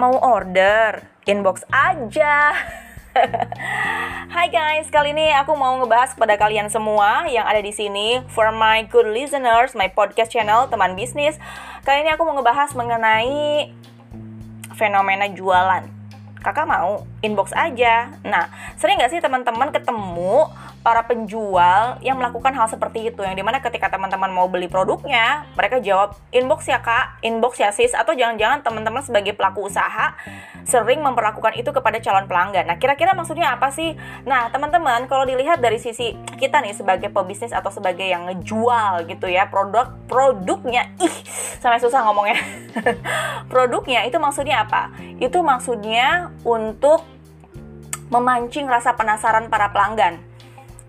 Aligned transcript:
Mau 0.00 0.16
order? 0.16 1.04
Inbox 1.28 1.60
aja. 1.68 2.56
Hai 4.32 4.48
guys, 4.48 4.88
kali 4.88 5.12
ini 5.12 5.28
aku 5.36 5.52
mau 5.52 5.76
ngebahas 5.76 6.16
kepada 6.16 6.40
kalian 6.40 6.72
semua 6.72 7.28
yang 7.28 7.44
ada 7.44 7.60
di 7.60 7.68
sini 7.68 8.24
for 8.32 8.48
my 8.48 8.88
good 8.88 9.04
listeners, 9.12 9.76
my 9.76 9.92
podcast 9.92 10.32
channel 10.32 10.72
teman 10.72 10.96
bisnis. 10.96 11.36
Kali 11.84 12.00
ini 12.00 12.16
aku 12.16 12.24
mau 12.24 12.32
ngebahas 12.32 12.72
mengenai 12.72 13.76
fenomena 14.72 15.28
jualan. 15.28 15.84
Kakak 16.40 16.64
mau 16.64 17.04
inbox 17.20 17.52
aja. 17.52 18.16
Nah, 18.24 18.48
sering 18.80 18.96
nggak 19.00 19.12
sih 19.12 19.20
teman-teman 19.20 19.72
ketemu 19.72 20.48
para 20.80 21.04
penjual 21.04 22.00
yang 22.00 22.16
melakukan 22.16 22.56
hal 22.56 22.66
seperti 22.68 23.12
itu? 23.12 23.20
Yang 23.20 23.36
di 23.40 23.44
mana 23.44 23.60
ketika 23.60 23.92
teman-teman 23.92 24.32
mau 24.32 24.48
beli 24.48 24.66
produknya 24.66 25.44
mereka 25.54 25.80
jawab 25.80 26.16
inbox 26.32 26.68
ya 26.68 26.80
kak. 26.80 27.20
Inbox 27.20 27.60
ya 27.60 27.70
sis. 27.72 27.92
Atau 27.92 28.16
jangan-jangan 28.16 28.64
teman-teman 28.64 29.04
sebagai 29.04 29.36
pelaku 29.36 29.68
usaha 29.68 30.16
sering 30.64 31.00
memperlakukan 31.04 31.56
itu 31.56 31.70
kepada 31.72 32.00
calon 32.00 32.24
pelanggan. 32.28 32.68
Nah 32.68 32.76
kira-kira 32.80 33.12
maksudnya 33.12 33.56
apa 33.56 33.72
sih? 33.72 33.96
Nah 34.24 34.48
teman-teman 34.48 35.08
kalau 35.08 35.24
dilihat 35.28 35.60
dari 35.60 35.76
sisi 35.76 36.16
kita 36.40 36.60
nih 36.64 36.76
sebagai 36.76 37.12
pebisnis 37.12 37.52
atau 37.52 37.68
sebagai 37.68 38.04
yang 38.04 38.28
ngejual 38.28 39.08
gitu 39.08 39.28
ya 39.28 39.48
produk 39.48 39.92
produknya 40.08 40.94
ih 41.00 41.16
sampai 41.60 41.80
susah 41.82 42.06
ngomongnya. 42.06 42.38
Produknya 43.52 44.06
itu 44.06 44.16
maksudnya 44.22 44.62
apa? 44.64 44.94
Itu 45.18 45.42
maksudnya 45.42 46.30
untuk 46.46 47.02
memancing 48.10 48.66
rasa 48.66 48.98
penasaran 48.98 49.48
para 49.48 49.70
pelanggan. 49.70 50.20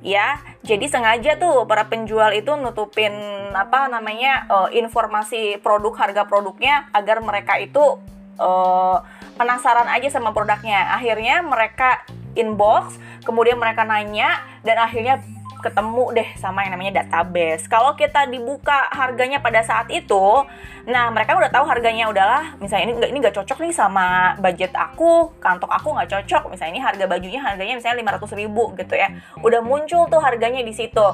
Ya 0.00 0.40
jadi 0.64 0.88
sengaja 0.88 1.36
tuh 1.36 1.68
para 1.68 1.92
penjual 1.92 2.32
itu 2.32 2.56
nutupin 2.56 3.12
apa 3.52 3.88
namanya 3.92 4.48
uh, 4.48 4.68
informasi 4.72 5.60
produk 5.60 5.92
harga 5.92 6.24
produknya 6.24 6.88
agar 6.96 7.20
mereka 7.20 7.60
itu 7.60 8.00
uh, 8.40 8.96
penasaran 9.36 9.88
aja 9.92 10.08
sama 10.08 10.32
produknya. 10.32 10.96
Akhirnya 10.96 11.44
mereka 11.44 12.00
inbox 12.32 12.96
kemudian 13.28 13.60
mereka 13.60 13.84
nanya 13.84 14.40
dan 14.64 14.80
akhirnya 14.80 15.20
ketemu 15.60 16.04
deh 16.16 16.28
sama 16.40 16.64
yang 16.64 16.74
namanya 16.74 17.04
database. 17.04 17.68
Kalau 17.68 17.94
kita 17.94 18.26
dibuka 18.26 18.88
harganya 18.90 19.38
pada 19.38 19.60
saat 19.62 19.86
itu, 19.92 20.44
nah 20.88 21.12
mereka 21.12 21.36
udah 21.36 21.52
tahu 21.52 21.64
harganya 21.68 22.08
udahlah. 22.08 22.56
Misalnya 22.58 22.90
ini 22.90 22.92
nggak 22.98 23.10
ini 23.12 23.18
nggak 23.20 23.36
cocok 23.40 23.58
nih 23.62 23.72
sama 23.76 24.36
budget 24.40 24.72
aku, 24.74 25.32
kantong 25.38 25.70
aku 25.70 25.94
nggak 25.94 26.10
cocok. 26.10 26.50
Misalnya 26.52 26.72
ini 26.76 26.82
harga 26.82 27.04
bajunya 27.06 27.40
harganya 27.40 27.78
misalnya 27.78 28.16
500 28.18 28.40
ribu 28.40 28.72
gitu 28.74 28.94
ya. 28.96 29.08
Udah 29.44 29.60
muncul 29.62 30.08
tuh 30.08 30.20
harganya 30.20 30.64
di 30.64 30.72
situ. 30.72 31.06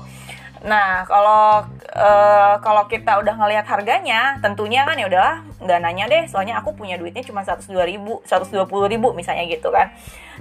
Nah, 0.64 1.04
kalau 1.04 1.68
uh, 1.96 2.60
kalau 2.60 2.84
kita 2.86 3.16
udah 3.16 3.34
ngelihat 3.40 3.64
harganya, 3.64 4.36
tentunya 4.44 4.84
kan 4.84 5.00
ya 5.00 5.08
udahlah 5.08 5.36
nggak 5.64 5.80
nanya 5.80 6.04
deh, 6.06 6.22
soalnya 6.28 6.60
aku 6.60 6.76
punya 6.76 7.00
duitnya 7.00 7.24
cuma 7.24 7.40
102 7.42 7.72
ribu, 7.88 8.20
120 8.28 8.68
ribu 8.92 9.16
misalnya 9.16 9.48
gitu 9.48 9.72
kan. 9.72 9.90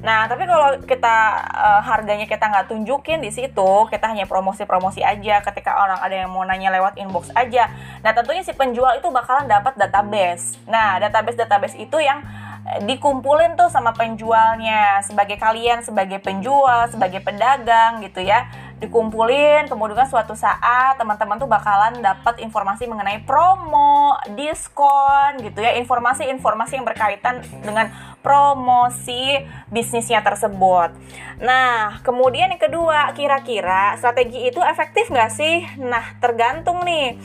Nah, 0.04 0.28
tapi 0.28 0.44
kalau 0.44 0.76
kita 0.84 1.18
uh, 1.56 1.82
harganya 1.82 2.28
kita 2.28 2.52
nggak 2.52 2.68
tunjukin 2.68 3.24
di 3.24 3.32
situ, 3.32 3.72
kita 3.88 4.12
hanya 4.12 4.28
promosi-promosi 4.28 5.00
aja. 5.00 5.40
Ketika 5.40 5.72
orang 5.80 6.04
ada 6.04 6.16
yang 6.28 6.30
mau 6.36 6.44
nanya 6.44 6.70
lewat 6.76 7.00
inbox 7.00 7.32
aja. 7.32 7.72
Nah, 8.04 8.12
tentunya 8.12 8.44
si 8.44 8.52
penjual 8.52 9.00
itu 9.00 9.08
bakalan 9.08 9.48
dapat 9.48 9.80
database. 9.80 10.60
Nah, 10.68 11.00
database-database 11.00 11.80
itu 11.80 11.98
yang 12.04 12.20
dikumpulin 12.66 13.54
tuh 13.54 13.70
sama 13.70 13.94
penjualnya 13.94 14.98
sebagai 15.06 15.38
kalian 15.38 15.86
sebagai 15.86 16.18
penjual 16.18 16.90
sebagai 16.90 17.22
pedagang 17.22 18.02
gitu 18.02 18.26
ya 18.26 18.50
dikumpulin 18.76 19.72
kemudian 19.72 20.04
suatu 20.04 20.36
saat 20.36 21.00
teman-teman 21.00 21.40
tuh 21.40 21.48
bakalan 21.48 21.96
dapat 22.04 22.44
informasi 22.44 22.84
mengenai 22.92 23.24
promo 23.24 24.20
diskon 24.36 25.40
gitu 25.40 25.64
ya 25.64 25.80
informasi-informasi 25.80 26.76
yang 26.76 26.84
berkaitan 26.84 27.40
dengan 27.64 27.88
promosi 28.20 29.48
bisnisnya 29.72 30.20
tersebut. 30.20 30.92
Nah 31.40 32.04
kemudian 32.04 32.52
yang 32.52 32.60
kedua 32.60 33.16
kira-kira 33.16 33.96
strategi 33.96 34.52
itu 34.52 34.60
efektif 34.60 35.08
nggak 35.08 35.32
sih? 35.32 35.64
Nah 35.80 36.20
tergantung 36.20 36.84
nih. 36.84 37.16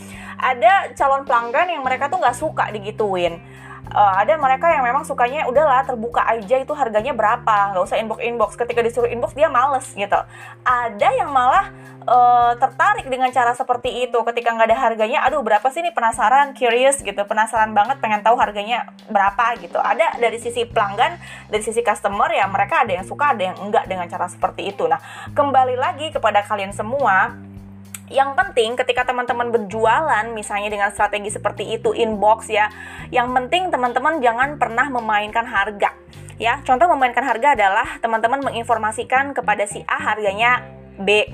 Ada 0.41 0.97
calon 0.97 1.29
pelanggan 1.29 1.69
yang 1.69 1.85
mereka 1.85 2.09
tuh 2.09 2.17
nggak 2.17 2.39
suka 2.39 2.73
digituin 2.73 3.45
uh, 3.91 4.15
ada 4.21 4.37
mereka 4.37 4.71
yang 4.71 4.85
memang 4.85 5.03
sukanya 5.03 5.49
udahlah 5.49 5.83
terbuka 5.85 6.23
aja 6.25 6.61
itu 6.61 6.73
harganya 6.77 7.17
berapa? 7.17 7.75
Nggak 7.75 7.85
usah 7.85 7.99
inbox 7.99 8.21
inbox 8.23 8.51
ketika 8.55 8.81
disuruh 8.85 9.11
inbox 9.11 9.33
dia 9.35 9.49
males 9.49 9.87
gitu. 9.93 10.21
Ada 10.63 11.09
yang 11.17 11.31
malah 11.33 11.73
uh, 12.07 12.53
tertarik 12.57 13.07
dengan 13.09 13.33
cara 13.35 13.53
seperti 13.57 14.07
itu. 14.07 14.19
Ketika 14.23 14.55
nggak 14.55 14.69
ada 14.71 14.79
harganya 14.79 15.19
aduh 15.27 15.43
berapa 15.43 15.67
sih 15.73 15.83
ini 15.83 15.91
penasaran 15.91 16.55
curious 16.55 17.03
gitu. 17.03 17.23
Penasaran 17.27 17.75
banget 17.75 17.99
pengen 17.99 18.23
tahu 18.23 18.39
harganya 18.39 18.93
berapa 19.11 19.59
gitu. 19.59 19.81
Ada 19.81 20.21
dari 20.21 20.39
sisi 20.39 20.65
pelanggan 20.65 21.19
dari 21.51 21.63
sisi 21.65 21.83
customer 21.83 22.31
ya 22.31 22.47
mereka 22.47 22.87
ada 22.87 22.95
yang 22.95 23.07
suka 23.07 23.35
ada 23.35 23.53
yang 23.53 23.57
enggak 23.59 23.85
dengan 23.91 24.07
cara 24.07 24.31
seperti 24.31 24.71
itu. 24.71 24.87
Nah 24.87 25.03
kembali 25.35 25.75
lagi 25.75 26.15
kepada 26.15 26.47
kalian 26.47 26.73
semua 26.73 27.50
yang 28.11 28.35
penting 28.35 28.75
ketika 28.75 29.07
teman-teman 29.07 29.55
berjualan 29.55 30.27
misalnya 30.35 30.69
dengan 30.69 30.91
strategi 30.91 31.31
seperti 31.31 31.79
itu 31.79 31.95
inbox 31.95 32.51
ya 32.51 32.67
yang 33.15 33.31
penting 33.31 33.71
teman-teman 33.71 34.19
jangan 34.19 34.59
pernah 34.59 34.91
memainkan 34.91 35.47
harga 35.47 35.95
ya. 36.41 36.59
Contoh 36.65 36.89
memainkan 36.91 37.23
harga 37.23 37.53
adalah 37.53 38.01
teman-teman 38.01 38.41
menginformasikan 38.41 39.37
kepada 39.37 39.69
si 39.69 39.85
A 39.85 40.01
harganya 40.01 40.65
B 40.97 41.29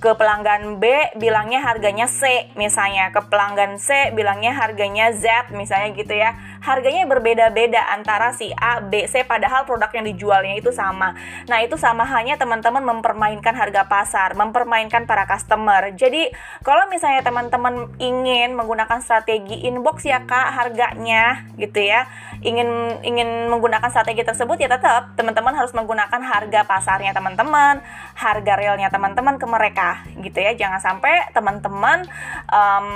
ke 0.00 0.16
pelanggan 0.16 0.80
B 0.80 1.12
bilangnya 1.20 1.60
harganya 1.60 2.08
C 2.08 2.48
misalnya 2.56 3.12
ke 3.12 3.20
pelanggan 3.28 3.76
C 3.76 4.16
bilangnya 4.16 4.56
harganya 4.56 5.12
Z 5.12 5.52
misalnya 5.52 5.92
gitu 5.92 6.16
ya 6.16 6.32
harganya 6.60 7.08
berbeda-beda 7.08 7.80
antara 7.92 8.36
si 8.36 8.52
A 8.52 8.84
B 8.84 9.08
C 9.08 9.24
padahal 9.24 9.64
produk 9.64 9.88
yang 9.96 10.04
dijualnya 10.04 10.60
itu 10.60 10.70
sama. 10.70 11.16
Nah 11.48 11.64
itu 11.64 11.80
sama 11.80 12.04
hanya 12.04 12.36
teman-teman 12.36 12.84
mempermainkan 12.84 13.56
harga 13.56 13.88
pasar 13.88 14.36
mempermainkan 14.36 15.08
para 15.08 15.24
customer. 15.24 15.92
Jadi 15.96 16.28
kalau 16.60 16.86
misalnya 16.92 17.24
teman-teman 17.24 17.88
ingin 17.96 18.52
menggunakan 18.52 19.00
strategi 19.00 19.64
inbox 19.64 20.04
ya 20.04 20.22
kak 20.28 20.52
harganya 20.52 21.48
gitu 21.56 21.80
ya 21.80 22.04
ingin 22.44 23.00
ingin 23.04 23.48
menggunakan 23.48 23.88
strategi 23.88 24.24
tersebut 24.24 24.56
ya 24.60 24.68
tetap 24.68 25.16
teman-teman 25.16 25.52
harus 25.52 25.72
menggunakan 25.72 26.20
harga 26.20 26.64
pasarnya 26.64 27.12
teman-teman 27.12 27.80
harga 28.16 28.52
realnya 28.56 28.92
teman-teman 28.92 29.40
ke 29.40 29.46
mereka 29.48 30.04
gitu 30.20 30.38
ya. 30.40 30.52
Jangan 30.56 30.80
sampai 30.80 31.32
teman-teman 31.32 32.04
um, 32.52 32.88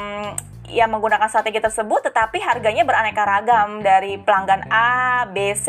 yang 0.71 0.89
menggunakan 0.89 1.29
strategi 1.29 1.61
tersebut 1.61 2.09
tetapi 2.09 2.41
harganya 2.41 2.83
beraneka 2.87 3.23
ragam. 3.25 3.85
Dari 3.85 4.17
pelanggan 4.21 4.69
A, 4.73 5.25
B, 5.29 5.53
C 5.53 5.69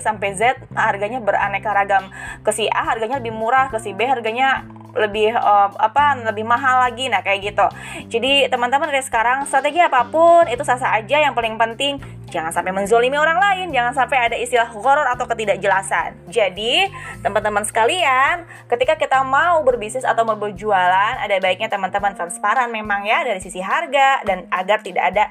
sampai 0.00 0.32
Z 0.36 0.60
harganya 0.72 1.20
beraneka 1.20 1.70
ragam. 1.72 2.08
Ke 2.40 2.50
si 2.54 2.68
A 2.68 2.88
harganya 2.88 3.20
lebih 3.20 3.36
murah. 3.36 3.68
Ke 3.68 3.78
si 3.80 3.92
B 3.92 4.04
harganya 4.08 4.64
lebih 4.90 5.30
uh, 5.30 5.70
apa 5.78 6.18
lebih 6.32 6.42
mahal 6.42 6.82
lagi. 6.82 7.06
Nah 7.06 7.22
kayak 7.22 7.54
gitu. 7.54 7.66
Jadi 8.10 8.50
teman-teman 8.50 8.90
dari 8.90 9.04
sekarang 9.04 9.46
strategi 9.46 9.78
apa 9.78 10.08
pun 10.08 10.48
itu 10.50 10.62
sah-sah 10.66 10.98
aja. 10.98 11.22
Yang 11.22 11.34
paling 11.36 11.54
penting 11.60 11.94
jangan 12.30 12.54
sampai 12.54 12.70
menzolimi 12.70 13.18
orang 13.18 13.36
lain 13.36 13.74
jangan 13.74 13.92
sampai 13.92 14.30
ada 14.30 14.36
istilah 14.38 14.70
horor 14.70 15.04
atau 15.10 15.26
ketidakjelasan. 15.26 16.14
Jadi 16.30 16.86
teman-teman 17.20 17.66
sekalian 17.66 18.46
ketika 18.70 18.94
kita 18.96 19.20
mau 19.26 19.60
berbisnis 19.66 20.06
atau 20.06 20.22
mau 20.22 20.38
berjualan 20.38 21.18
ada 21.18 21.36
baiknya 21.42 21.66
teman-teman 21.66 22.14
transparan 22.14 22.70
memang 22.70 23.04
ya 23.04 23.26
dari 23.26 23.42
sisi 23.42 23.58
harga 23.58 24.22
dan 24.22 24.46
agar 24.54 24.80
tidak 24.80 25.04
ada 25.10 25.28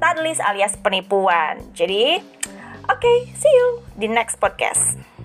tadlis 0.00 0.40
alias 0.40 0.74
penipuan. 0.80 1.60
Jadi 1.76 2.18
oke 2.88 2.98
okay, 2.98 3.16
see 3.36 3.52
you 3.52 3.84
di 4.00 4.08
next 4.08 4.40
podcast 4.40 5.17